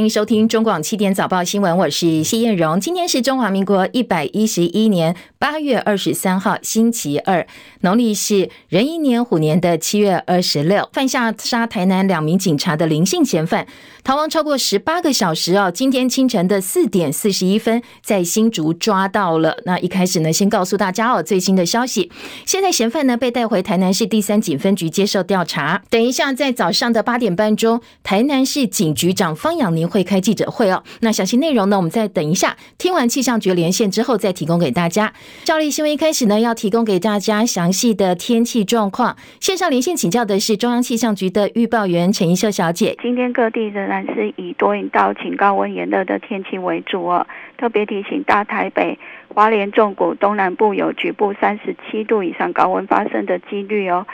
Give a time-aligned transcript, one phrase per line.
[0.00, 2.80] 欢迎收听中广七点早报新闻，我是谢燕荣。
[2.80, 7.46] 今天是中华民国一百一十一年八月二十三号，星期二，
[7.82, 10.88] 农历是壬寅年虎年的七月二十六。
[10.94, 13.66] 犯下杀台南两名警察的林姓嫌犯，
[14.02, 15.70] 逃亡超过十八个小时哦。
[15.70, 19.58] 今天清晨的四点四十一分，在新竹抓到了。
[19.66, 22.10] 那一开始呢，先告诉大家哦，最新的消息。
[22.46, 25.82] 现在嫌犯呢被带回台南市第三警分局接受调查。
[25.90, 30.82] 等一下，在早上的八点半钟，台南市警局长方养宁会开记者会哦。
[31.00, 35.12] 那详细内容呢，我们再等一下，听完气象局连线之后再提供给大家。
[35.44, 39.16] 照例新闻一开始呢，要提供给大家详细的天气状况。
[39.40, 42.96] 线上连线请教的是中央气象局的预报员陈一秀小姐。
[43.02, 47.26] 今天各地仍然是以多云到晴、高温炎热的天气为主哦。
[47.58, 48.98] 特别提醒大台北、
[49.28, 54.06] 华联重谷、东南部有局部三十七度以上高温发生的几率哦。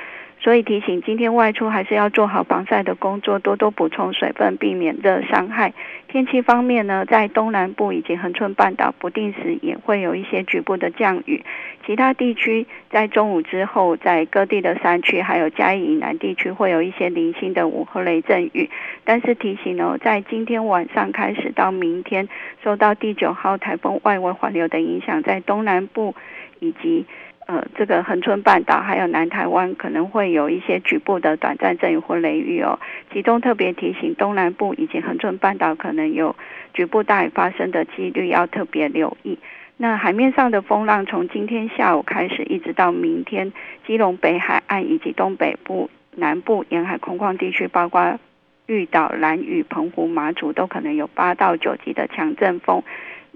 [0.46, 5.75] 所以提醒，今天外出还是要做好防晒的工作，多多补充水分，避免热伤害。
[6.06, 11.44] 天气方面呢，在东南部以及恒春半岛，不定时也会有一些局部的降雨。
[11.84, 18.70] 其他地区在中午之后，在各地的山区还有嘉义以南地区，会有一些零星的午后雷阵雨。
[19.05, 22.28] 但是提醒呢，在今天晚上开始到明天，
[22.62, 26.14] 受到第九号台风外围环流的影响，在东南部
[26.60, 27.05] 以及
[27.47, 32.78] 呃，这个恒春半岛还有南台湾可能会有一些局部的短暂阵雨或雷雨哦。
[33.12, 36.34] 其中特别提醒东南部以及恒春半岛可能有
[36.75, 39.38] 局部大雨发生的几率，要特别留意。
[39.77, 43.53] 那海面上的风浪从今天下午开始，一直到明天，
[43.86, 48.19] 基隆北海岸以及东北部、南部沿海空旷地区，包括
[48.66, 52.83] 绿岛、兰屿、澎湖、马祖，都可能有八到九级的强阵风。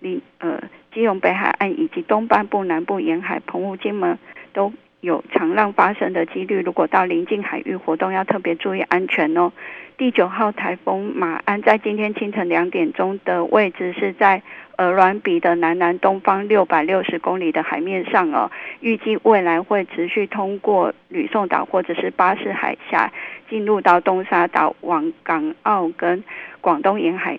[0.01, 0.61] 你呃。
[0.93, 4.19] 基隆北海岸以及东半部、南部沿海、澎湖、金门
[4.53, 6.63] 都有长浪发生的几率。
[6.63, 9.53] 如果到临近海域活动，要特别注意安全哦。
[9.97, 14.43] 第九号台风马鞍在今天清晨两点钟的位置是在
[14.79, 18.51] 鹅銮比的南南东方六百六十公里的海面上哦。
[18.81, 23.13] 预计未来会持续通过吕宋岛或者是巴士海峡，
[23.49, 26.25] 进入到东沙岛往港澳跟
[26.61, 27.39] 广东沿海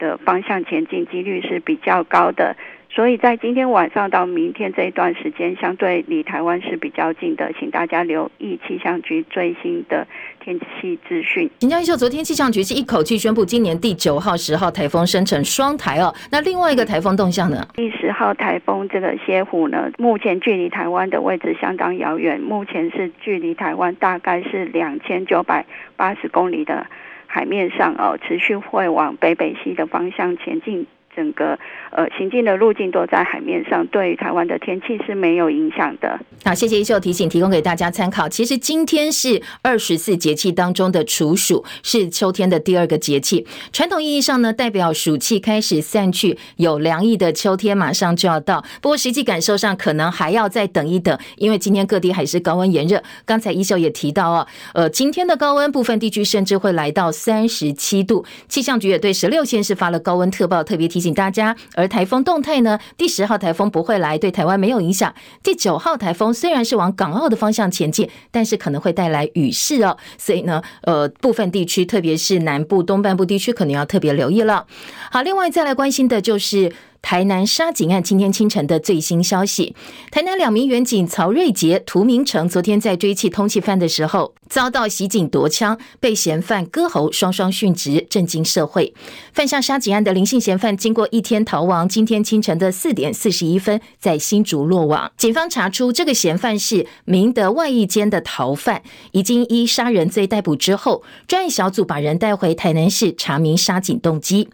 [0.00, 2.56] 的方向前进，几率是比较高的。
[2.92, 10.04] 所以在今天晚上到明天这一段时间，相对离台湾是比较近的，请大家留意气象局最新的
[10.40, 11.48] 天气资讯。
[11.60, 16.12] 请教一下，昨天气象局是一口气宣布今年第九号、十号台风生成双台哦。
[16.32, 17.64] 那另外一个台风动向呢？
[17.74, 26.84] 第十号台风这个蝎虎呢，目前距离台湾的位置相当遥远，目前是距离台湾大概是两千九百八十公里的
[27.32, 30.88] 海面上哦，持续会往北北西的方向前进。
[31.14, 31.58] 整个
[31.90, 36.18] 呃行进的路径都在海面上，对于台湾的天气是没有影响的。
[36.44, 38.28] 好，谢谢一秀提醒，提供给大家参考。
[38.28, 43.44] 其实今天是二十四节气当中的处暑，是秋天的第二个节气。
[43.72, 48.64] 传统意义上呢，代表暑气开始散去，有凉意的秋天马上就要到。
[48.80, 53.02] 不过实际感受上，可能还要再等一等，因为今天各地还是高温炎热。
[53.24, 58.24] 刚才一秀也提到哦，呃，今天的高温部分地区甚至会来到三十七度。
[58.48, 60.99] 气象局也对十六县市发了高温特报，特别提。
[61.00, 62.78] 提醒大家，而台风动态呢？
[62.98, 65.14] 第十号台风不会来，对台湾没有影响。
[65.42, 69.96] 第九号台风虽然是往港澳的方向前进，但是可能会带来雨势哦。
[70.18, 74.66] 所以呢，呃，部分地区，特别是南部、东半部地区，可能要特别留意了。
[75.10, 76.70] 好，另外再来关心的就是。
[77.02, 79.74] 台南杀警案今天清晨的最新消息：
[80.10, 88.94] 台南两名员警曹瑞杰、涂明成昨天在追缉通缉犯的时候，遭到袭警夺枪，被嫌犯割喉，双双殉职，震惊社会。
[89.32, 95.10] 犯下杀警案的林姓嫌犯，经过一天逃亡，今天清晨的四点四十一分，在新竹落网。
[95.16, 104.48] 警方查出这个嫌犯是明德外役间的逃犯，已经依杀人罪逮捕之后，专案小组把人带回台南市查明杀警动机。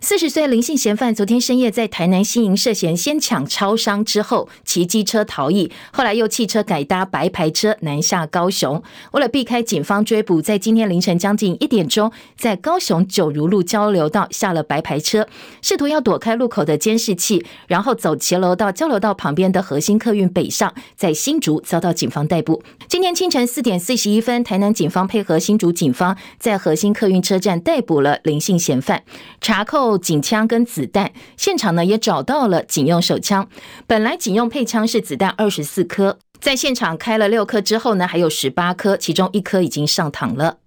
[0.00, 8.80] 四十岁林姓嫌犯昨天深夜在台南新营涉嫌先抢超商之后骑机车逃逸，后来又汽车改搭白牌车南下高雄。
[9.10, 15.26] 为了避开警方追捕，在今天凌晨将近一点钟，在高雄九如路交流道下了白牌车，
[15.62, 22.62] 试图要躲开路口的监视器，然后走骑楼到交流道旁边的核心客运北上，在新竹遭到警方逮捕。
[22.86, 29.02] 今天清晨四点四十一分，台南警方配合新竹警方在核心客运车站逮捕了林姓嫌犯，
[29.40, 29.87] 查扣。
[29.88, 33.48] 后警枪跟子弹，现场呢也找到了警用手枪。
[33.86, 40.58] 本来警用配枪是子弹二十四颗，在现场开了六颗之后呢，还有十八颗，其中一颗已经上膛了。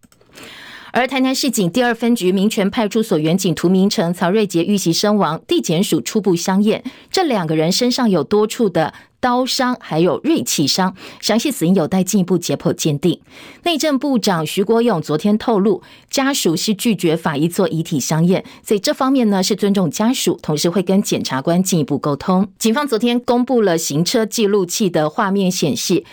[0.91, 13.21] 而台南市警第二分局民权派出所员警涂明成、曹瑞杰遇袭身亡，地检署初步相验，这两个人身上有多处的刀伤还有锐器伤，详细死因有待进一步解剖鉴定。
[13.63, 22.49] 内政部长徐国勇昨天透露，家属是拒绝法医做遗体相验，所以这方面呢是尊重家属，同时会跟检察官进一步沟通。
[22.57, 26.03] 警方昨天公布了行车记录器的画面显示。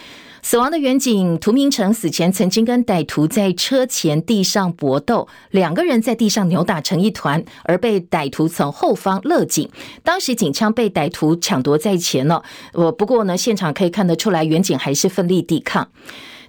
[0.43, 9.69] 死亡的远景涂明成死前曾经跟歹徒在车前地上搏斗，两个人在地上扭打成一团，而被歹徒从后方勒颈。
[10.03, 12.43] 当时警枪被歹徒抢夺在前了，
[12.73, 15.89] 我，不过呢，现场可以看得出来，远景还是奋力抵抗。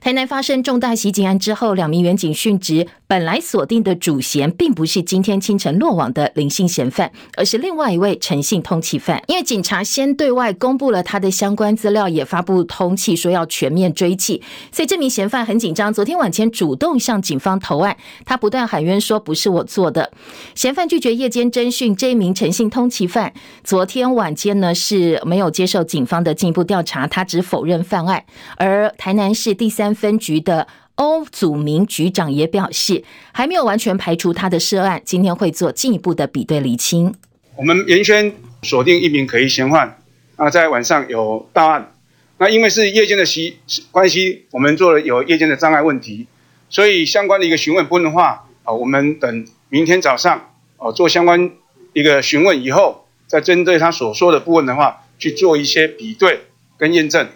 [0.01, 2.87] 台南发生重大袭警案之后，两名员警殉职。
[3.05, 9.19] 本来锁定的主嫌，并不是今天清晨落网的林姓嫌犯，而是另外一位陈姓通缉犯。
[9.25, 14.39] 因为警察先对外公布了他的相关资料，也发布通缉说要全面追缉，
[14.71, 15.91] 所以这名嫌犯很紧张。
[15.91, 20.11] 昨天晚间主动向警方投案，他不断喊冤说不是我做的。
[20.53, 28.23] 嫌犯拒绝夜间侦讯，这一名陈姓通缉犯昨天晚间呢是没有接受警方的进一步调查，他只否认犯案。
[28.57, 37.13] 而台南市第三分局的欧祖明局长也表示，还没有完全排除他的涉案，今天会做进一步的比对厘清。
[37.55, 38.33] 我们原先
[38.63, 40.01] 锁定一名可疑嫌犯，
[40.35, 41.93] 啊，在晚上有到案，
[42.37, 43.57] 那因为是夜间的习
[43.91, 46.27] 关系，我们做了有夜间的障碍问题，
[46.69, 51.51] 所以相关的一个询问部分的话，啊，我们等明天早上哦做相关
[51.93, 56.41] 一个询问以后，再针对他所说的部分的话，去做一些比对
[56.77, 57.27] 跟验证。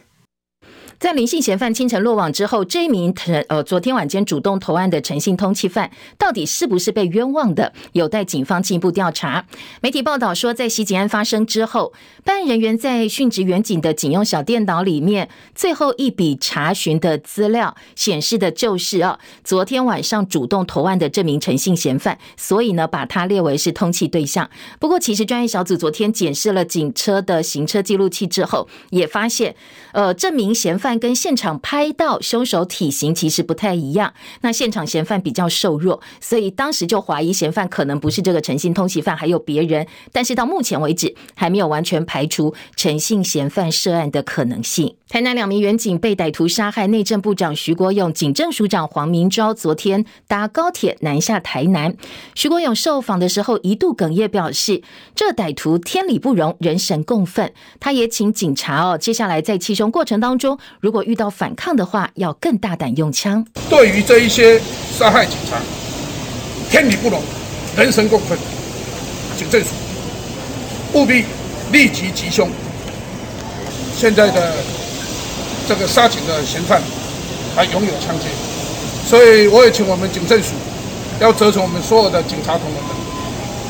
[1.03, 9.45] 在林姓嫌犯清晨落网之后，这一名陈呃昨天晚间主动投案的陈姓通缉犯，到底是不是被冤枉的，有待警方进一步调查。
[9.81, 11.91] 媒体报道说，在袭警案发生之后，
[12.23, 24.49] 办案人员在殉职员警的警用小电脑里面，最后一笔查询的资料显示的就是啊，昨天晚上主动投案的这名陈姓嫌犯，所以呢，把他列为是通缉对象。
[24.79, 29.53] 不过，其实专业小组昨天检视了警车的行车记录器之后，也发现，
[29.91, 30.92] 呃，这名嫌犯。
[30.99, 39.85] 跟现场拍到凶手体型其实不太一样，那现场嫌犯比较瘦弱，所以当时就怀疑嫌犯可能不是这个陈姓通缉犯，还有别人。
[40.11, 44.95] 但是到目前为止，还没有完全排除陈姓嫌犯涉案的可能性。
[45.09, 51.95] 台南两名员警被歹徒杀害，内政部长徐国勇、警政署长黄明昭昨天搭高铁南下台南。
[52.33, 54.81] 徐国勇受访的时候一度哽咽，表示
[55.13, 57.53] 这歹徒天理不容，人神共愤。
[57.79, 63.41] 他也请警察哦，接下来在缉凶过程当中，如果遇到反抗的话，要更大胆用枪。
[63.69, 64.59] 对于这一些
[64.91, 65.55] 杀害警察，
[66.69, 67.21] 天理不容，
[67.77, 68.37] 人神共愤，
[69.37, 69.69] 警政署
[70.91, 71.23] 务必
[71.71, 72.49] 立即缉凶。
[73.95, 74.53] 现在的。
[75.65, 76.81] 这个杀警的嫌犯
[77.55, 80.49] 还拥有枪械，所以我也请我们警政署
[81.21, 82.93] 要责成我们所有的警察同仁们，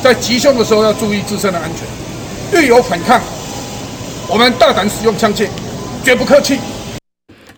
[0.01, 3.21] 在缉凶的时候要注意自身的安全，遇有反抗，
[4.27, 5.47] 我们大胆使用枪械，
[6.03, 6.57] 绝不客气。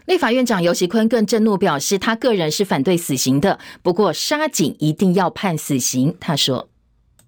[0.06, 6.16] 立法院长游锡坤更震怒，表示他个人是反对死刑的，不过杀警一定要判死刑。
[6.20, 6.70] 他说：“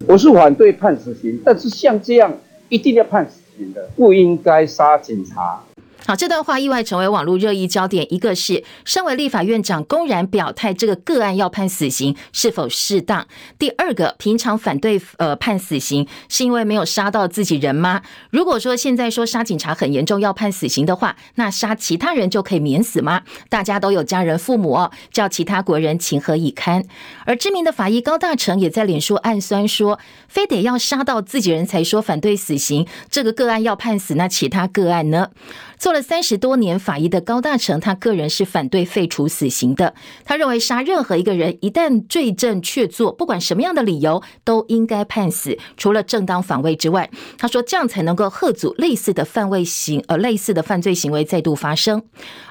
[0.07, 2.31] 我是反对判死刑，但是像这样
[2.69, 5.59] 一定要判死刑的，不应该杀警察。”
[6.07, 8.07] 好，这段话意外成为网络热议焦点。
[8.13, 13.27] 一个是身为立法院长公然表态，这个个案要判死刑是否适当？
[13.59, 18.03] 第二个，平常反对呃判死刑，是因为没有杀到自己人吗？
[18.29, 23.23] 如果说现在说杀警察很严重要判死刑的话，那杀其他人就可以免死吗？
[23.49, 26.85] 大家都有家人父母哦，叫其他国人情何以堪？
[27.25, 29.99] 而知名的法医高大成也在脸书暗酸说，
[30.29, 35.31] 非得要杀到自己人才说反对死刑，这个个案要判死，那其他个案呢？
[35.77, 39.93] 做了三十多年法医的高大成，他个人是反对废除死刑的。
[40.25, 47.09] 他认为杀任何一个人，一旦罪证确凿，不管什么样的理由，都应该判死，除了正当防卫之外。
[47.37, 52.03] 他说这样才能够吓阻类似的犯罪行呃类似的犯罪行为再度发生。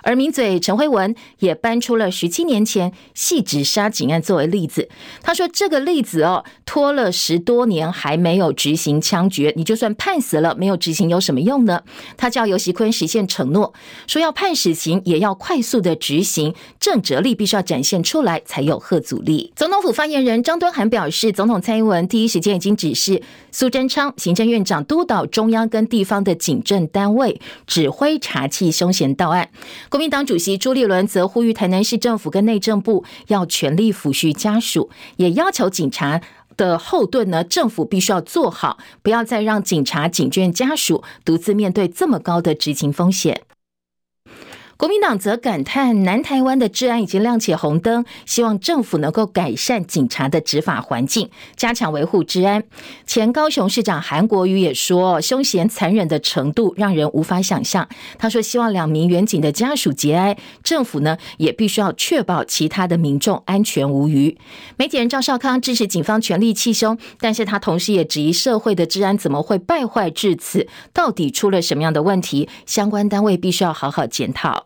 [0.03, 4.89] 而名嘴陈慧文也搬出了十七年前汐止杀警案作为例子。
[5.23, 11.83] 他说这个例子哦，拖了十多年还没有执行枪决，你就算判死了，没有执行有什么用呢？
[12.17, 13.27] 他叫游锡坤实现。
[13.37, 13.75] 承诺
[14.07, 19.53] 说要判死刑，也要快速的执行，正责力必须要展现出来，才有贺阻力。
[19.55, 23.21] 总统府发言人张敦涵表示，总统蔡英文第一时间已经指示
[23.53, 29.51] 苏贞昌行政院长督导中央跟地方的警政单位指挥查缉凶嫌到案。
[29.91, 36.23] 国民党主席朱立伦则呼吁台南市政府跟内政部要全力抚恤家属，也要求警察
[36.57, 43.43] 的后盾呢，政府必须要做好，不要再让警察、警眷家属独自面对这么高的执勤风险。
[44.79, 52.63] 国民党则感叹南台湾的治安已经亮起红灯，希望政府能够改善警察的执法环境，加强维护治安。
[53.07, 57.89] 前高雄市长韩国瑜也说，凶嫌残忍的程度让人无法想象。
[58.19, 64.37] 他说，希望两名员警的家属节哀，政府呢也必须要确保其他的民众安全无虞。
[64.77, 70.69] 媒体人赵少康支持警方全力气凶，但是他同时也质疑社会的治安怎么会败坏至此？
[70.93, 72.47] 到底出了什么样的问题？
[72.67, 74.66] 相关单位必须要好好检讨。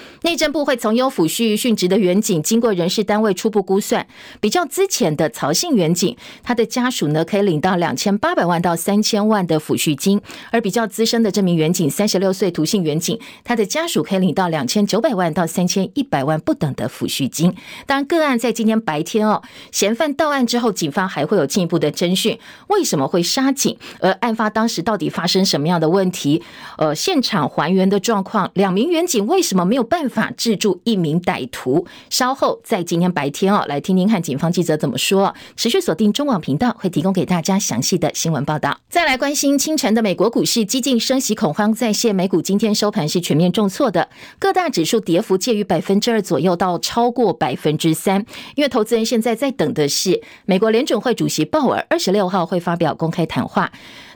[0.23, 4.05] 内政部会从优抚恤殉职的员警，经过人事单位初步估算，
[4.39, 10.19] 比较资浅的曹姓员警，他的家属呢可以领到两千八百万到三千万的抚恤金；
[10.51, 17.55] 而比较资深的这名员警，三十六岁涂姓员警，他的家属可以领到两千九百万到三千一百万不等的抚恤金。
[17.87, 22.37] 当然，个案在今天白天哦，嫌犯到案之后，警方还会有进一步的侦讯，
[22.67, 23.75] 为什么会杀警？
[23.99, 26.43] 而案发当时到底发生什么样的问题？
[26.77, 30.10] 呃，现场还原的状况，两名员警为什么没有办法？
[30.11, 35.33] 法制住一名歹徒，稍后在今天白天哦，来听听看警方记者怎么说。
[35.55, 38.77] 持续锁定中广频道，会提供给大家详细的新闻报道。
[38.89, 48.25] 再来关心清晨的美国股市，激进升息恐慌再现，美股今天收盘是全面重挫的，各大指数跌幅介于百分之二左右到超过百分之三。
[48.55, 53.71] 因为投资人现在在等的是美国联准会主席鲍尔二十六号会发表公开谈话。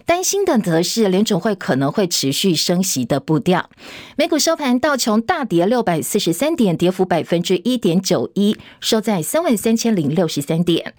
[0.05, 3.69] 担心的则是联准会可能会持续升息的步调。
[4.15, 10.93] 美股收盘，道琼大跌六百四十三点，跌幅百分之一点九一，收在三万三千零六十三点。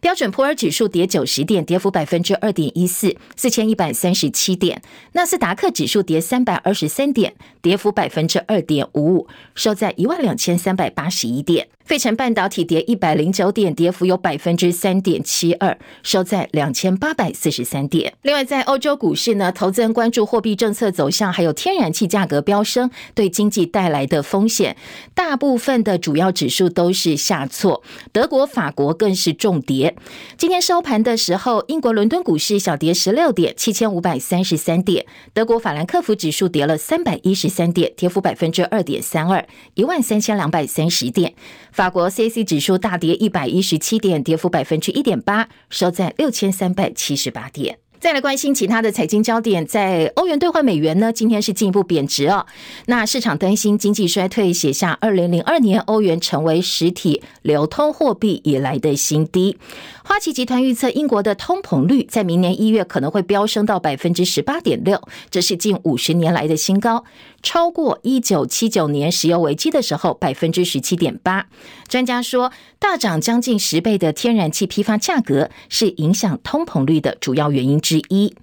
[0.00, 4.82] 标准普尔指数跌九十点，跌幅百分之二点一四，四千一百三十七点。
[5.12, 11.68] 纳斯达克指数跌三百二十三点，跌幅百分之二点五五，收在一万两千三百八十一点。
[11.92, 18.14] 费城半导体跌一百零九点，跌幅有百分之三点七二，收在两千八百四十三点。
[18.22, 24.74] 另外，在欧洲股市呢，投资人关注货币政策走向，还有天然气价格飙升对经济带来的风险。
[25.14, 29.94] 大部分的主要指数都是下挫，德国、法国更是重跌。
[30.38, 41.34] 今天收盘的时候，英国伦敦股市小跌十六点，七千五百三十三点；德国法兰克福指数跌了三百一十三点，跌幅百分之二点三二，一万三千两百三十点。
[41.70, 47.76] 法法国 CAC 指数大跌一百一十七点，跌幅百分之一点八，收在六千三百七十八点。
[47.98, 52.46] 再来关心其他的财经焦点，在欧元兑换美元呢，今天是进一步贬值哦。
[52.86, 59.56] 那市场担心经济衰退，写下二零零二年欧元成为实体流通货币以来的新低。
[60.04, 67.04] 花旗集团预测，英国的通膨率在明年一月可能会飙升到百分之十八点六，这是近五十年来的新高，
[67.42, 71.46] 超过一九七九年石油危机的时候百分之十七点八。
[71.88, 78.34] 专家说，大涨将近十倍的天然气批发价格是影响通膨率的主要原因之一。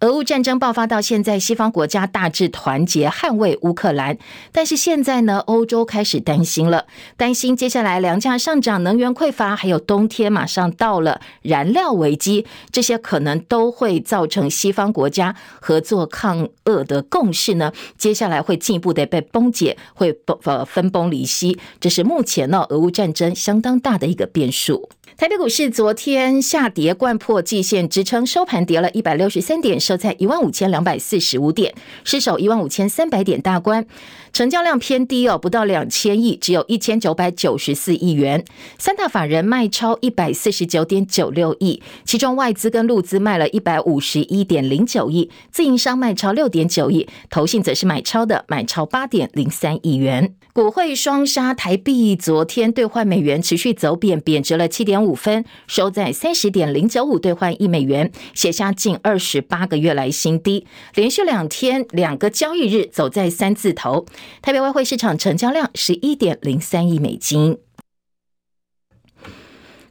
[0.00, 4.18] 俄乌战争爆发到现在，西方国家大致团结捍卫乌克兰，
[4.52, 24.88] 但是现在呢，欧洲开始担心了，担心接下来粮价上涨、能源匮乏，还有冬天马上到了，燃料危机，这些可能都会造成西方国家合作抗俄的共识呢，接下来会进一步的被崩解，会崩呃分崩离析，这是目前呢俄乌战争相当大的一个变数。
[25.18, 33.86] 台北股市昨天下跌，冠破季线支撑，收盘跌了一百六十三点，收在一万五千两百四十五点，失守一万五千三百点大关。
[34.36, 38.44] 成交量偏低哦，不到两千亿，只有一千九百九十四亿元。
[38.78, 50.34] 三大法人卖超一百四十九点九六亿，其中外资跟陆资卖了一百五十一点零九亿，自营商卖超六点九亿，投信则是买超的，买超八点零三亿元。
[50.52, 64.04] 股汇双杀，台币昨天兑换美元持续走贬，贬值了七点五分，收在三十点零九五兑换一美元，写下近二十八个月来新低，连续两天两个交易日走在三字头。
[64.42, 67.58] 台北外汇市场成交量十一点零三亿美金。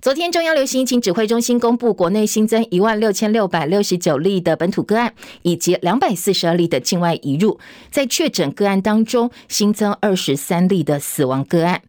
[0.06, 7.60] 昨天，中央流行疫情指挥中心公布，国内新增一万六千六百六十九例的本土个案，以及两百四十二例的境外移入。
[7.90, 11.82] 在确诊个案当中，新增二十三例的死亡个案，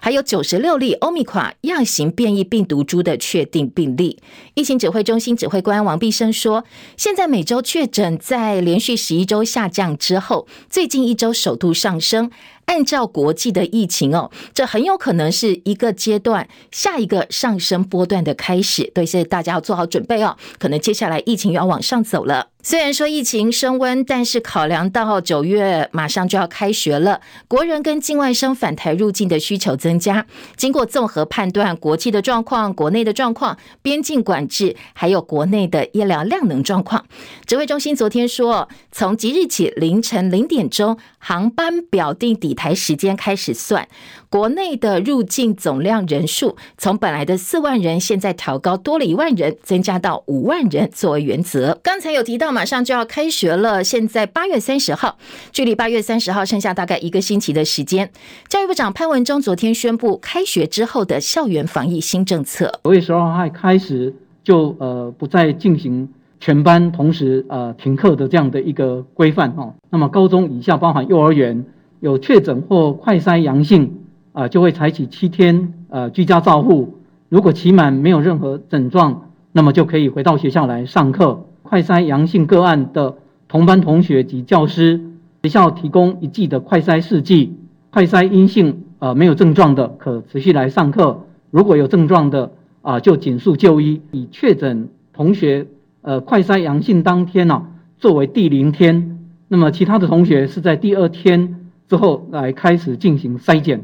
[0.00, 4.20] 还有九十六例欧米伽亚型变异病毒株的确定病例。
[4.54, 6.62] 疫情指挥中心指挥官王必胜说，
[6.96, 12.30] 现在每周确诊在连续十一周下降之后，最近一周首度上升。
[12.66, 20.36] 按照国际的疫情哦，这很有可能是一个阶段，下一个上升波段的开始，对，所以大家要做好准备哦。
[20.58, 22.53] 可能接下来疫情又要往上走了。
[22.66, 30.24] 虽然说疫情升温，但是考量到九月马上就要开学了，国人跟境外生返台入境的需求增加。
[30.56, 37.04] 经过综合判断，国际的状况、国内的状况、边境管制，还有国内的医疗量能状况，
[37.44, 43.86] 指挥中心昨天说，从即日起凌晨零点钟航班表定抵台时间开始算，
[44.30, 51.78] 国内的入境总量人数从本来的四万人，现在调高多了一万人，增加到五万人作为原则。
[51.82, 52.53] 刚才有提到。
[52.54, 55.18] 马上就要开学了，现在八月三十号，
[55.50, 58.08] 距离八月三十号剩下大概一个星期的时间。
[58.48, 62.80] 教育部长潘文忠昨天宣布，开学之后的校园防疫新政策。
[62.84, 66.08] 九月十二号开始就呃不再进行
[66.38, 69.74] 全班同时呃停课的这样的一个规范哦。
[69.90, 71.64] 那么高中以下，包含幼儿园
[71.98, 73.98] 有确诊或快筛阳性
[74.32, 77.00] 啊、呃，就会采取七天呃居家照护。
[77.28, 81.44] 如果期满没有任何症状，那么就可以回到学校来上课。
[81.74, 83.16] 快筛阳性个案的
[83.48, 85.00] 同班同学及教师，
[85.42, 87.56] 学校提供一剂的快筛试剂，
[87.90, 94.00] 快筛阴性，呃，没有症状的可持续来上课；如果有症状的，啊、就紧速就医。
[94.12, 95.66] 以确诊同学，
[96.02, 97.66] 呃，快筛阳性当天呢、啊，
[97.98, 101.56] 作为第零天，那么其他的同学是在第二天
[101.88, 103.82] 之后来开始进行筛检。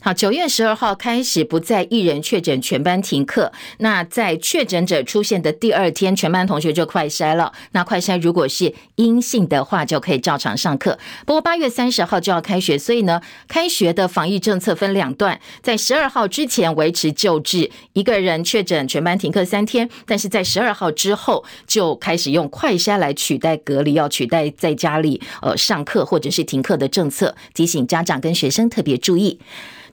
[0.00, 3.52] 好，九月十二号开始不再一人确诊，全班停课。
[3.78, 7.52] 那在确诊者出现的第二天，全班同学就快筛了。
[7.70, 10.98] 那快筛如果是阴性的话，就可以照常上课。
[11.24, 19.88] 不过八月三十号就要开学，所以呢，开学的防疫政策分两段，在十二号之前维持旧制，一个人确诊，全班停课三天。
[20.04, 27.36] 但是在十二号之后，就开始用快筛来取代隔离，要取代在家里呃上课或者是停课的政策。
[27.54, 29.38] 提醒家长跟学生特别注意。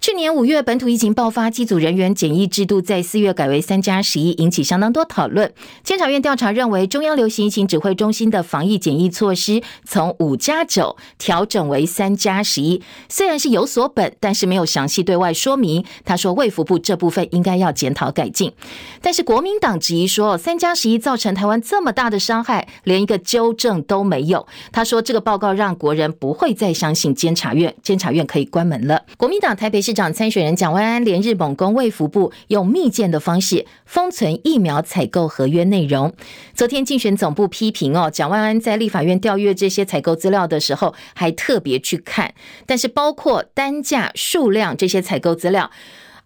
[0.02, 5.52] 去年五月本土疫情爆发，机组人员检疫制度在四月改为三加十一，引起相当多讨论。
[5.84, 15.84] 监察院调查认为，中央流行疫情指挥中心的防疫检疫措施从五加九调整为三加十一，虽然是有所本，但是没有详细对外说明。
[16.06, 18.54] 他说，卫福部这部分应该要检讨改进。
[19.02, 24.48] 但是国民党质疑说，三加十一造成台湾这么大的伤害，连一个纠正都没有。
[24.72, 29.04] 他说，这个报告让国人不会再相信监察院，监察院可以关门了。
[29.18, 30.00] 国民党台北市。
[30.00, 36.14] 长参选人蒋万安连日猛攻卫福部，用密件的方式封存疫苗采购合约内容。
[36.54, 42.34] 昨天竞选总部批评哦，蒋万安在立法院调阅这些采购资料的时候，还特别去看，
[42.66, 45.72] 但是包括单价、数量这些采购资料。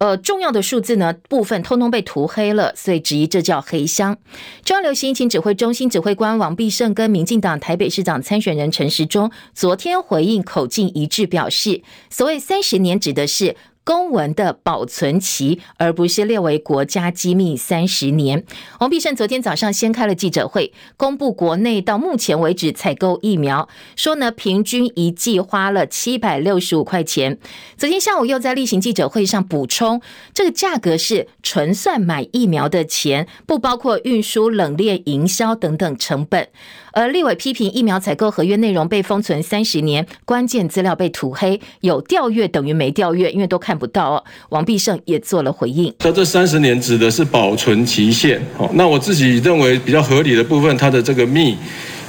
[0.03, 4.17] 呃，重要的数字呢，部分通通被涂黑了，所以质疑这叫黑箱。
[4.65, 13.55] 中央流行疫情指挥中心指挥官王必胜跟民进党台北市长参选人陈时中昨天回应口径一致，表示所谓三十年指的是。
[13.83, 18.43] 公文的保存期，而不是列为国家机密三十年。
[18.79, 27.37] 王必胜昨天早上先开了记者会，公布国内到目前为止采购疫苗，说呢平均一剂花了七百六十五块钱。
[27.77, 30.01] 昨天下午又在例行记者会上补充，
[30.33, 36.47] 这个价格是纯算买疫苗的钱，不包括运输、冷链、营销等等成本。
[36.93, 44.23] 而立委批评疫苗采购合约内容被封存三十年，关键资料被涂黑，有调阅等于没调阅，因为都看不到哦。
[44.49, 45.93] 王必胜也做了回应。
[45.99, 51.55] 那这三十年指的是保存期限，好，那我自己认为比较合理的部分，它的这个密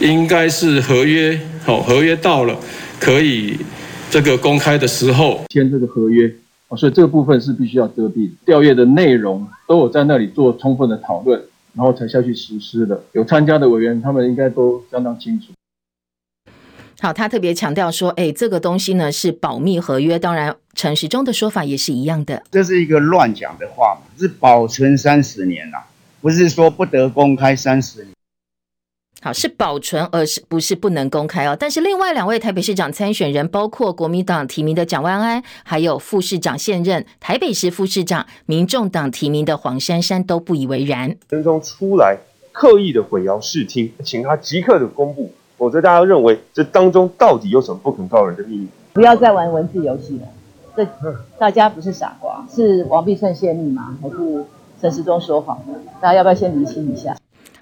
[0.00, 2.57] 应该是合约，好，合约到了
[3.00, 3.57] 可以
[4.11, 6.31] 这个公开的时候签这个合约，
[6.77, 11.40] 所以这个部分是必须要遮蔽，调阅的内容都有在那里做充分的讨论。
[11.77, 15.46] 然后才下去实施的，有参加的委员，他们应该都相当清楚。
[17.05, 22.43] 好，他特别强调说，哎，这个东西呢是保密合约，当然陈时中的说法也是一样的。
[22.51, 25.77] 这是一个乱讲的话嘛，是保存三十年呐，
[26.23, 28.09] 不是说不得公开三十年。
[29.21, 31.55] 好，是保存，而是不是不能公开哦？
[31.61, 41.14] 但是另外两位台北市长参选人，包括国民党提名的蒋万安，还有副市长现任台北市副市长民众党提名的黄珊珊都不以为然。
[41.29, 42.17] 陈时中出来
[42.53, 48.68] 刻意的混淆视听，请他即刻的公布，否则大家认为这当中到底有什么不可告人的秘密？
[48.92, 50.29] 不要再玩文字游戏了，
[50.77, 50.87] 这
[51.38, 53.96] 大家不是傻瓜，是王必胜泄密吗？
[54.03, 54.44] 还是
[54.79, 55.59] 陈时中说谎？
[56.03, 57.16] 大家要不要先厘清一下？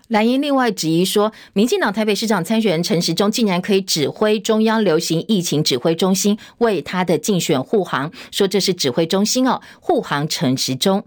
[0.08, 11.02] 蓝英另外质疑说，民进党台北市长参选人陈时中竟然可以指挥中央流行疫情指挥中心为他的竞选护航，说这是指挥中心哦护航陈时中。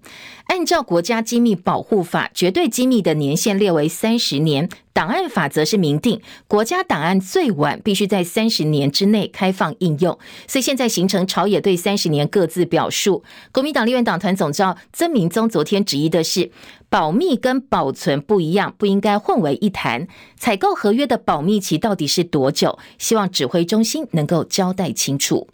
[0.47, 13.23] 按照国家机密保护法，绝对机密的年限列为三十年，档案法则是明定，国家档案最晚必须在三十年之内开放应用，所以现在形成朝野对三十年各自表述。
[13.51, 16.51] 国民党立院党团总召曾明宗昨天质疑的是，
[16.89, 20.07] 保密跟保存不一样，不应该混为一谈。
[20.37, 22.77] 采购合约的保密期到底是多久？
[22.99, 25.47] 希望指挥中心能够交代清楚。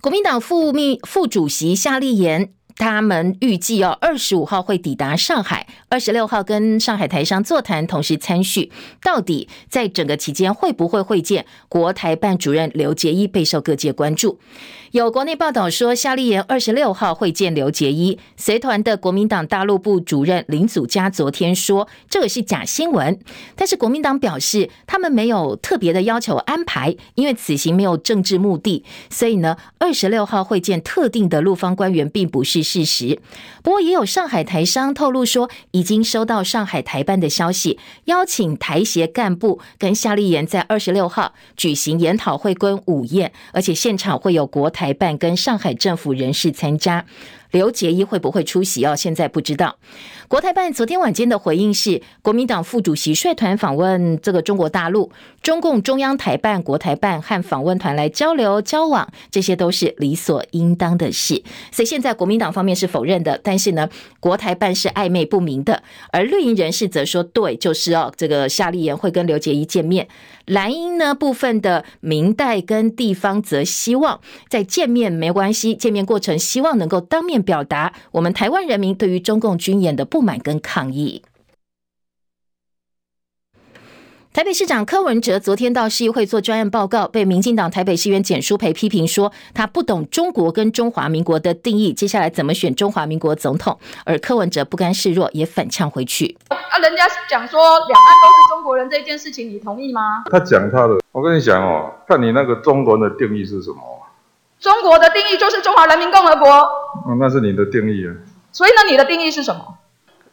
[0.00, 2.52] 国民党副秘副主席夏立言。
[2.76, 8.70] 他们预计哦，二十五号会抵达上海，二十六号跟上海台商座谈，同时参叙。
[9.02, 14.38] 到底在整个期间会不会会见国台办主任刘杰一，备受各界关注。
[14.92, 18.18] 有国内报道说，夏立言二十六号会见刘杰一。
[18.38, 23.18] 随团的国民党大陆部主任林祖嘉昨天说，这个是假新闻。
[23.54, 33.20] 但是国民党表示，他们没有特别的要求安排，因为此行没有政治目的，所以呢，二十六号会见特定的陆方官员并不是事实。
[33.68, 47.04] 不过，也有上海台商透露说，已经收到上海台办的消息，邀请台协干部跟夏立言在二十六号举行研讨会跟午宴，而且现场会有国台办跟上海政府人士参加。
[47.50, 48.84] 刘结一会不会出席？
[48.84, 49.76] 哦，现在不知道。
[50.28, 55.10] 国台办昨天晚间的回应是，国民党副主席率团访问这个中国大陆，
[55.42, 61.42] 中共中央台办、国台办和访问团来交流交往，这些都是理所应当的事。
[61.72, 63.88] 所以现在国民党方面是否认的，但是呢，
[64.20, 65.82] 国台办是暧昧不明的，
[66.12, 70.06] 而绿营人士则说对，就是哦，这个夏立言会跟刘结一见面。
[70.44, 81.22] 蓝营呢部分的民代跟地方则希望在见面没关系，见面过程希望能够当面表达我们台湾人民对于中共军演的不满跟抗议。
[84.30, 93.76] 台北市长柯文哲昨天到市议会做专案报告，被民进党台北市议员简书培批评说他不懂中国跟中华民国的定义，接下来怎么选中华民国总统？
[94.04, 96.36] 而柯文哲不甘示弱，也反呛回去。
[96.50, 100.22] 啊，人家讲说两岸都是中国人这件事情，你同意吗？
[100.30, 103.80] 他讲他的，我跟你讲哦，看你那个中国人的定义是什么？
[104.60, 106.46] 中国的定义就是中华人民共和国。
[107.08, 108.12] 哦，那是你的定义啊。
[108.52, 109.78] 所以呢，你的定义是什么？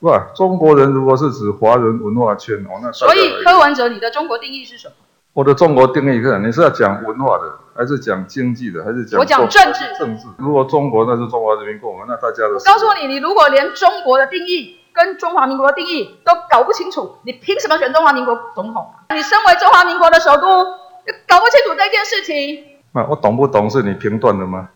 [0.01, 4.93] 哇，中国人如果是指华人文化圈哦，那所以柯文哲，你的中国定义是什么？
[5.31, 9.79] 我的中国定义是，你是要讲文化的，还是讲经济的，还是讲我讲政治？
[9.97, 10.27] 政治。
[10.37, 12.53] 如果中国那是中华人民共和国，那大家的。
[12.55, 18.85] 我告诉你，你如果连中国的定义跟中华民国的定义都搞不清楚，你凭什么选中华民国总统？
[19.09, 20.63] 你身为中华民国的首都，
[21.05, 22.63] 你搞不清楚这件事情。
[22.91, 24.69] 那我懂不懂是你评断的吗？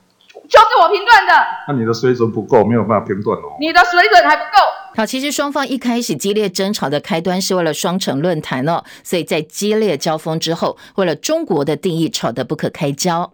[0.50, 1.34] 就是我评断的。
[1.68, 3.56] 那你的水准不够，没有办法评断哦。
[3.60, 4.58] 你的水准还不够。
[4.96, 13.32] 好，其实双方一开始激烈争吵的开端是为了双城论坛哦，所以在激烈交锋之后，为了中国的定义吵得不可开交。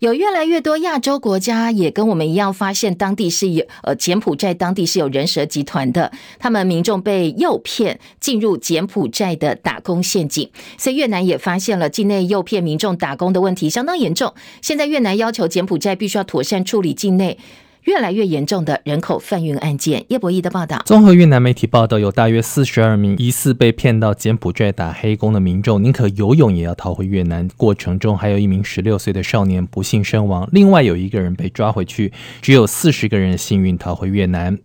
[0.00, 14.34] 有越来越多亚洲国家也跟我们一样，发现当地是有呃柬埔寨当地是有人蛇集团的，他们民众被诱骗进入柬埔寨的打工陷阱，所以越南也发现了境内诱骗民众打工的问题相当严重。
[14.60, 17.38] 现在越南要求柬埔寨必须要妥善处理境内。
[17.86, 20.82] 越来越严重的人口贩运案件，叶博弈的报道。
[20.84, 27.48] 综合越南媒体报道，有大约四十二名疑似被骗到柬埔寨打黑工的民众，宁可游泳也要逃回越南。
[27.56, 34.58] 过程中还有一名十六岁的少年不幸身亡，另外有一个人被抓回去，只有四十个人幸运逃回越南。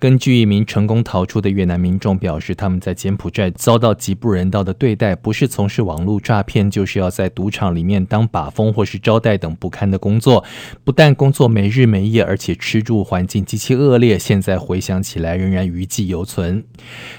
[0.00, 10.44] 根据一名成功逃出的越南民众表示，他们在柬埔寨遭到极不人道的对待，不是从事网络诈骗，就是要在赌场里面当把风或是招待等不堪的工作。
[10.82, 16.64] 不但工作没日没夜，而且吃住环境极其恶劣，现在回想起来仍然余悸犹存。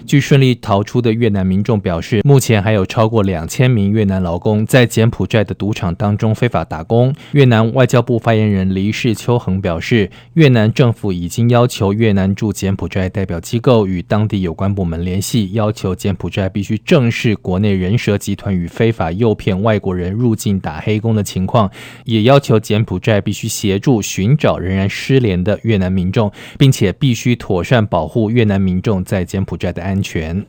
[0.04, 7.14] 据顺利逃出的越南民众表示，目前还有超过两千名越南劳工在柬埔寨的赌场当中非法打工。
[7.34, 21.70] 越南外交部发言人黎世秋恒表示，越南政府已经要求越南驻柬埔寨代表机构与当地有关部门联系，要求柬埔寨必须正视国内人蛇集团与非法诱骗外国人入境打黑工的情况，
[22.06, 30.46] 也要求柬埔寨必须协助寻找仍然失联的越南民众，并且必须妥善保护越南民众在柬埔寨的安全。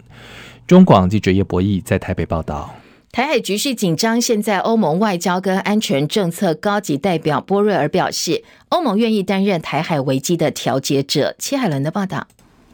[0.66, 2.74] 中广记者叶博弈在台北报道。
[3.12, 11.34] 台海局势紧张，现在欧盟外交跟安全政策高级代表波瑞尔表示，欧盟愿意担任台海危机的调解者。
[11.38, 12.26] 戚海伦的报道。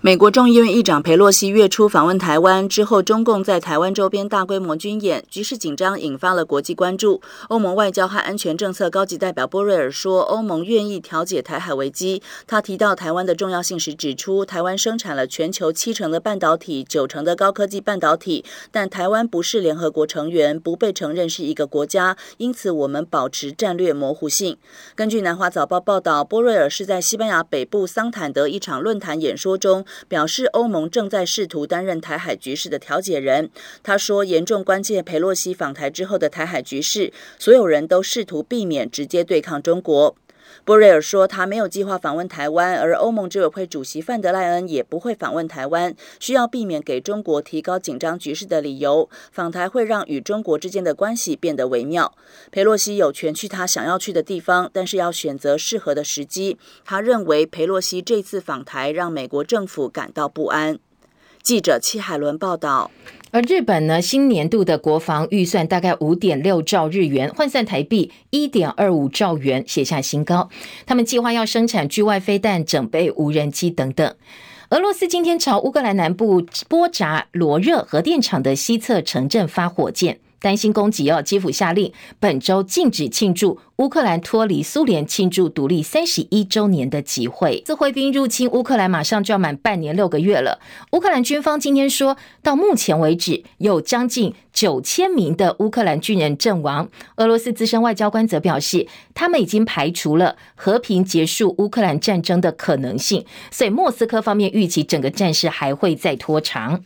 [0.05, 7.23] 美国众议院议长裴洛西月初访问台湾之后，中共在台湾周边大规模军演，局势紧张，引发了国际关注。
[7.51, 12.21] 欧盟外交和安全政策高级代表波瑞尔说，欧盟愿意调解台海危机。
[12.49, 24.57] 他提到台湾的重要性时指出，台湾生产了全球七成的半导体、九成的高科技半导体，但台湾不是联合国成员，不被承认是一个国家，因此我们保持战略模糊性。
[24.97, 29.85] 根据南华早报报道，波瑞尔是在西班牙北部桑坦德一场论坛演说中。
[30.09, 33.51] 表示欧盟正在试图担任台海局势的调解人。
[33.83, 40.17] 他说，严重关切佩洛西访台之后的台海局势，所有人都试图避免直接对抗中国。
[40.65, 49.09] 波瑞尔说，他没有计划访问台湾，而欧盟执委会主席范德赖恩也不会访问台湾，需要避免给中国提高紧张局势的理由。
[49.31, 52.15] 访台会让与中国之间的关系变得微妙。
[52.51, 56.57] 佩洛西有权去他想要去的地方，但是要选择适合的时机。
[56.85, 60.79] 他认为佩洛西这次访台让美国政府感到不安。
[61.43, 62.91] 记者戚海伦报道。
[63.31, 70.51] 而日本呢，新年度的国防预算大概五点六兆日元，换算台币一点二五兆元，写下新高。
[70.85, 74.15] 他们计划要生产距外飞弹、整备无人机等等。
[74.69, 80.19] 俄罗斯今天朝乌克兰南部波扎罗热核电厂的西侧城镇发火箭。
[80.43, 87.63] 担心攻击哦，基辅下令本周禁止庆祝乌克兰脱离苏联、庆祝独立三十一周年的集会。
[87.65, 90.61] 自挥兵入侵乌克兰，马上就要满半年六个月了。
[90.91, 96.89] 乌克兰军方今天说到目前为止，有将近九千名的乌克兰军人阵亡。
[97.17, 106.85] 俄罗斯资深外交官则表示，他们已经排除了和平结束乌克兰战争的可能性，所以莫斯科方面预期整个战事还会再拖长。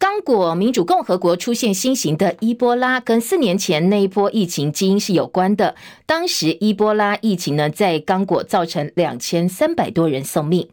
[0.00, 5.76] 刚果民主共和国出现新型的伊波拉，跟四年前那一波疫情基因是有关的。
[6.06, 10.66] 当时伊波拉疫情呢，在刚果造成两千三百多人送命。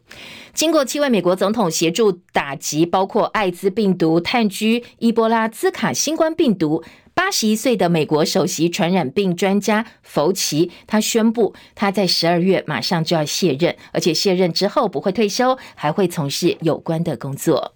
[0.54, 6.82] 经过七位美国总统协助打击，包括艾滋病毒、炭疽、伊波拉、兹卡、新冠病毒。
[7.12, 17.74] 八十一岁的美国首席传染病专家福奇，他宣布他在十二月马上就要卸任，而且卸任之后不会退休，还会从事有关的工作。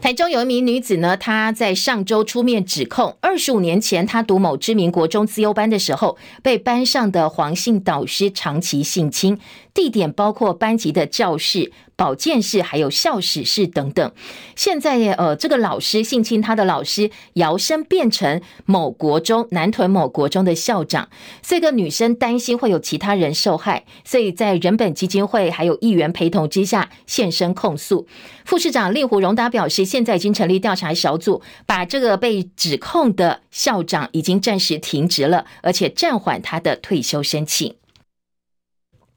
[0.00, 9.38] 台中有一名女子呢，她在上周出面指控，二十五年前她读某知名国中自优班的时候，被班上的黄姓导师长期性侵，
[9.72, 11.72] 地点包括班级的教室。
[11.96, 14.12] 保健室还有校史室等等，
[14.56, 21.08] 现在呃，这个老师性侵他的老师摇身变成某国中南屯某国中的校长，
[21.42, 28.06] 这个女生担心会有其他人受害，所以在人本基金会还有议员陪同之下现身控诉。
[28.44, 37.74] 副市长令狐荣达表示，现在已经成立调查小组，把这个被指控的校长已经暂时停职了，而且暂缓他的退休申请。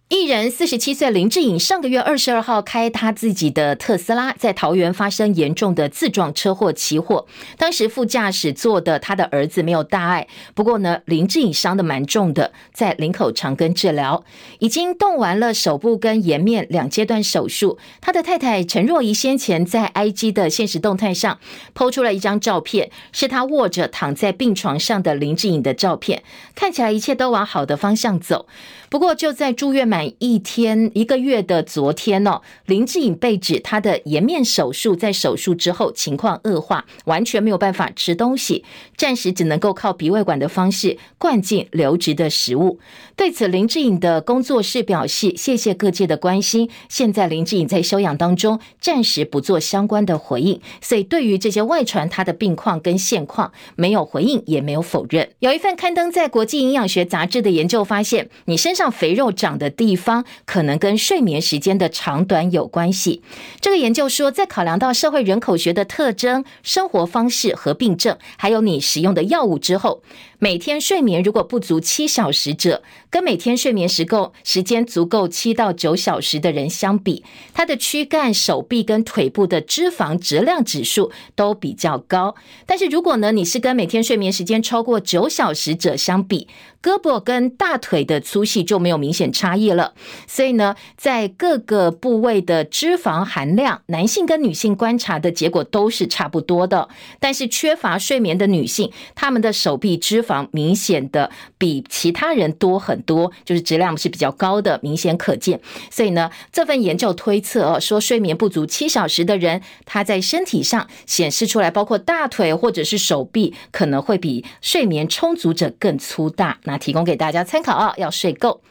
[0.10, 14.24] 艺人四十七岁林志颖上个月二十二号开他自己的特斯拉，在桃园发生严重的自撞车祸起火，当时副驾驶座的他的儿子没有大碍，不过呢，林志颖伤的蛮重的，在林口长庚治疗，
[14.60, 17.78] 已经动完了手部跟颜面两阶段手术。
[18.00, 21.38] 他的太太陈若仪先前在 IG 的限时动态上
[21.74, 26.24] 抛出了一张照片，是他握着躺在病床上的林志颖的照片，
[26.56, 28.46] 看起来一切都往好的方向走。
[28.89, 38.63] 不过就在住院满一天一个月的昨天哦，林志颖被指他的颜面手术在手术之后情况恶化，完全没有办法吃东西，
[38.95, 42.79] 暂时只能够靠鼻胃管的方式灌进流质的食物。
[43.15, 46.69] 对此，林志颖的工作室表示谢谢各界的关心。
[46.88, 50.62] 现在林志颖在休养当中，暂时不做相关的回应。
[50.81, 55.29] 所以对于这些外传他的病况跟现况，没有回应也没有否认。
[55.39, 63.21] 有一份刊登在国际营养学杂志的研究发现，你身上肥肉长的一方，可能跟睡眠时间的长短有关系。
[63.62, 70.02] 这个研究说，在考量到社会人口学的特征、生活方式和病症，还有你使用的药物之后，
[70.39, 77.23] 每天睡眠如果不足七小时者，跟每天睡眠时够时间足够七到九小时的人相比，
[77.56, 82.36] 他的躯干、手臂跟腿部的脂肪质量指数都比较高。
[82.67, 86.47] 但是如果呢，你是跟每天睡眠时间超过九小时者相比，
[86.84, 89.95] 胳膊跟大腿的粗细就没有明显差异了。
[90.28, 96.89] 所以呢，在各个部位的脂肪含量，男性跟女性观察的结果都是差不多的。
[97.19, 105.60] 但是缺乏睡眠的女性，她们的手臂脂房明显的比其他人多很多，就是质量是比较高的，明显可见。
[105.90, 116.60] 所以呢，这份研究推测哦，说睡眠不足七小时的人，他在身体上显示出来，包括大腿或者是手臂，可能会比睡眠充足者更粗大。
[116.66, 118.62] 那提供给大家参考啊，要睡够。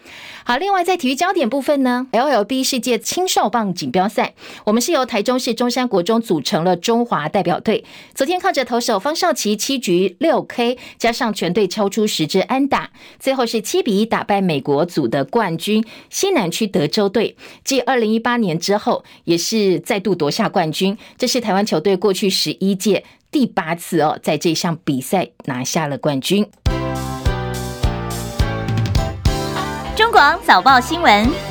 [0.48, 7.85] 好，另外在体育焦点部分呢，LLB 世界青少棒锦标赛，我们是由台中市中山国中组成了中华代表队。
[8.14, 17.37] 昨天靠着投手方少奇七局六 K，加上全队敲出十支安打，最后是七比一打败美国组的冠军西南区德州队。
[17.64, 20.96] 继二零一八年之后，也是再度夺下冠军。
[21.18, 26.46] 这是台湾球队过去十一届第八次哦，在这项比赛拿下了冠军。
[29.96, 31.45] 中广早报新闻。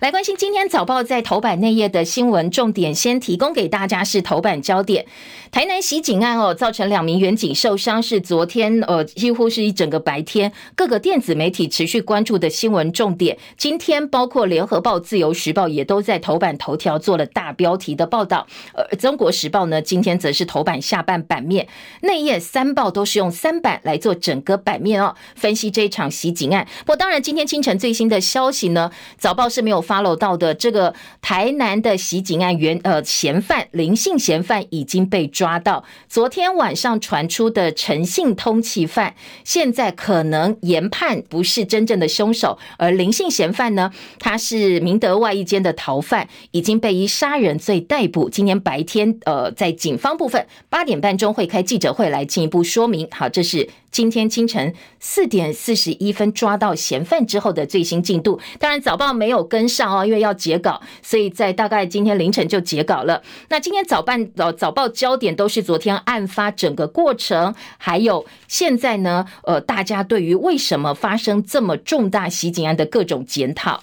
[0.00, 5.04] 来关心今天早报在头版内页的新闻重点，先提供给大家是头版焦点。
[5.50, 13.36] 台南袭警案哦，造成两名员警受伤，是昨天呃几乎是一整个白天各个电子媒体持续关注的新闻重点。
[13.58, 18.46] 今天包括联合报、自由时报也都在头版头条做了大标题的报道。
[18.72, 21.68] 呃，中国时报呢，今天则是头版下半版面，
[22.00, 26.66] 内页三报都是用三版来做整个版面哦，分析这一场袭警案。
[26.80, 30.54] 不过当然，今天清晨最新的消息呢，早报是没有 follow 到的。
[30.54, 48.28] 这个台南的袭警案原呃嫌犯林姓嫌犯已经被抓到，昨天晚上传出的陈姓通缉犯，现在可能研判不是真正的凶手，而林姓嫌犯呢，他是明德外役间的逃犯，已经被以杀人罪逮捕。
[48.30, 53.08] 今天白天呃，在警方部分八点半钟会开记者会来进一步说明。
[53.10, 53.68] 好，这是。
[53.90, 63.22] 今天清晨四点四十一分抓到嫌犯之后的最新进度，当然早报没有跟上哦，因为要截稿，所以在大概今天凌晨就截稿了。
[63.48, 73.82] 那今天早办早早报焦点都是昨天案发整个过程，还有现在呢，呃，大家对于为什么发生这么重大袭警案的各种检讨。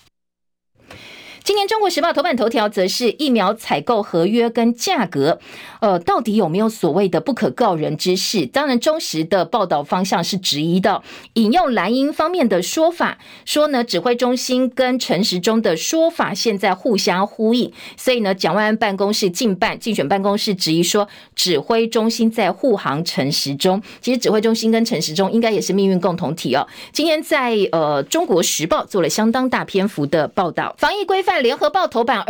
[1.48, 5.40] 今年《中国时报》头版头条则是疫苗采购合约跟价格，
[5.80, 8.46] 呃，到底有没有所谓的不可告人之事？
[8.46, 11.02] 当然，中时的报道方向是质疑的，
[11.36, 23.82] 引用蓝营方面的说法，说呢，指挥中心跟陈时中的说法现在互相呼应，所以呢，蒋万安办公室竞办竞选办公室质疑说，指挥中心在护航陈时中。
[24.02, 26.68] 其实，指挥中心跟陈时中应该也是命运共同体哦。
[26.92, 31.37] 今天在呃《中国时报》做了相当大篇幅的报道，防疫规范。
[31.41, 32.26] 联合报头版。